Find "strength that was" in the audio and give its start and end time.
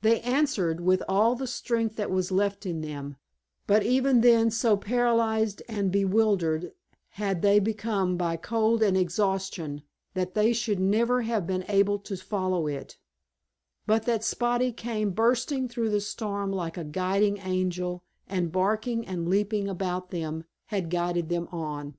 1.46-2.32